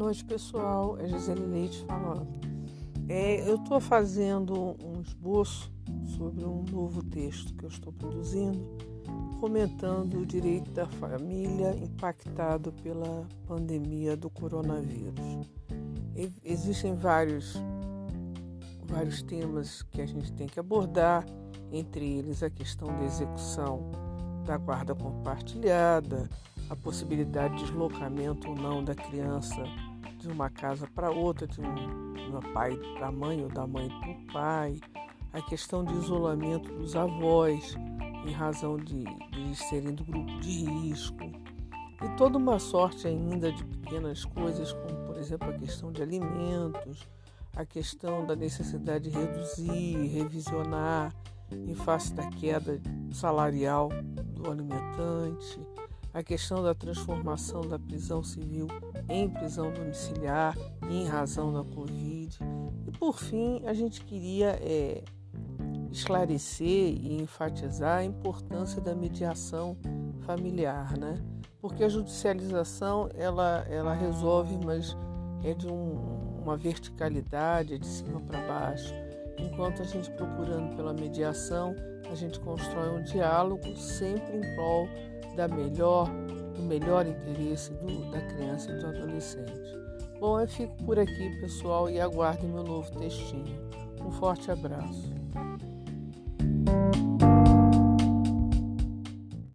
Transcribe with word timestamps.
noite, 0.00 0.24
pessoal. 0.24 0.96
É 0.98 1.06
Gisele 1.06 1.44
Leite 1.44 1.84
falando. 1.84 2.26
É, 3.06 3.46
eu 3.46 3.56
estou 3.56 3.78
fazendo 3.78 4.74
um 4.82 5.02
esboço 5.02 5.70
sobre 6.16 6.42
um 6.42 6.64
novo 6.72 7.02
texto 7.02 7.52
que 7.54 7.64
eu 7.64 7.68
estou 7.68 7.92
produzindo, 7.92 8.66
comentando 9.38 10.20
o 10.20 10.24
direito 10.24 10.70
da 10.70 10.86
família 10.86 11.76
impactado 11.76 12.72
pela 12.82 13.26
pandemia 13.46 14.16
do 14.16 14.30
coronavírus. 14.30 15.20
E 16.16 16.32
existem 16.44 16.94
vários, 16.94 17.54
vários 18.86 19.22
temas 19.22 19.82
que 19.82 20.00
a 20.00 20.06
gente 20.06 20.32
tem 20.32 20.46
que 20.46 20.58
abordar, 20.58 21.26
entre 21.70 22.06
eles 22.06 22.42
a 22.42 22.48
questão 22.48 22.88
da 22.88 23.04
execução 23.04 23.90
da 24.46 24.56
guarda 24.56 24.94
compartilhada, 24.94 26.28
a 26.70 26.76
possibilidade 26.76 27.58
de 27.58 27.64
deslocamento 27.64 28.48
ou 28.48 28.54
não 28.54 28.82
da 28.82 28.94
criança 28.94 29.62
de 30.20 30.28
uma 30.28 30.50
casa 30.50 30.86
para 30.94 31.10
outra, 31.10 31.46
de 31.46 31.60
um, 31.60 32.40
pai 32.52 32.76
para 32.94 33.08
a 33.08 33.12
mãe 33.12 33.42
ou 33.42 33.48
da 33.48 33.66
mãe 33.66 33.88
para 33.88 34.10
o 34.10 34.26
pai, 34.32 34.80
a 35.32 35.42
questão 35.42 35.84
de 35.84 35.94
isolamento 35.94 36.72
dos 36.74 36.94
avós 36.94 37.74
em 38.26 38.32
razão 38.32 38.76
de, 38.76 39.04
de 39.04 39.56
serem 39.56 39.94
do 39.94 40.04
grupo 40.04 40.40
de 40.40 40.64
risco, 40.64 41.24
e 42.02 42.16
toda 42.16 42.38
uma 42.38 42.58
sorte 42.58 43.06
ainda 43.06 43.52
de 43.52 43.64
pequenas 43.64 44.24
coisas, 44.24 44.72
como 44.72 45.06
por 45.06 45.16
exemplo 45.18 45.50
a 45.50 45.52
questão 45.52 45.92
de 45.92 46.02
alimentos, 46.02 47.08
a 47.54 47.64
questão 47.64 48.24
da 48.26 48.36
necessidade 48.36 49.10
de 49.10 49.18
reduzir, 49.18 50.06
revisionar 50.08 51.14
em 51.50 51.74
face 51.74 52.14
da 52.14 52.26
queda 52.28 52.80
salarial 53.12 53.88
do 54.34 54.50
alimentante, 54.50 55.60
a 56.12 56.22
questão 56.22 56.62
da 56.62 56.74
transformação 56.74 57.60
da 57.62 57.78
prisão 57.78 58.22
civil 58.22 58.66
em 59.08 59.28
prisão 59.28 59.72
domiciliar 59.72 60.56
em 60.88 61.06
razão 61.06 61.52
da 61.52 61.62
Covid. 61.62 62.38
E 62.86 62.90
por 62.90 63.18
fim, 63.18 63.62
a 63.64 63.72
gente 63.72 64.04
queria 64.04 64.58
é, 64.60 65.04
esclarecer 65.90 66.66
e 66.66 67.20
enfatizar 67.20 67.98
a 67.98 68.04
importância 68.04 68.80
da 68.80 68.94
mediação 68.94 69.76
familiar, 70.20 70.96
né? 70.98 71.22
Porque 71.60 71.84
a 71.84 71.88
judicialização 71.88 73.08
ela, 73.14 73.64
ela 73.68 73.94
resolve, 73.94 74.58
mas 74.64 74.96
é 75.44 75.54
de 75.54 75.68
um, 75.68 76.40
uma 76.42 76.56
verticalidade, 76.56 77.74
é 77.74 77.78
de 77.78 77.86
cima 77.86 78.20
para 78.20 78.46
baixo. 78.46 78.92
Enquanto 79.38 79.82
a 79.82 79.84
gente 79.84 80.10
procurando 80.12 80.74
pela 80.76 80.92
mediação, 80.92 81.74
a 82.10 82.14
gente 82.14 82.40
constrói 82.40 82.90
um 82.90 83.02
diálogo 83.02 83.76
sempre 83.76 84.36
em 84.36 84.54
prol 84.54 84.88
da 85.36 85.48
melhor, 85.48 86.08
do 86.54 86.62
melhor 86.62 87.06
interesse 87.06 87.72
do, 87.74 88.10
da 88.10 88.20
criança 88.20 88.70
e 88.70 88.78
do 88.78 88.86
adolescente. 88.86 89.78
Bom, 90.18 90.40
eu 90.40 90.48
fico 90.48 90.74
por 90.84 90.98
aqui, 90.98 91.40
pessoal, 91.40 91.88
e 91.88 92.00
aguardem 92.00 92.50
meu 92.50 92.62
novo 92.62 92.90
textinho. 92.98 93.70
Um 94.04 94.10
forte 94.10 94.50
abraço. 94.50 95.10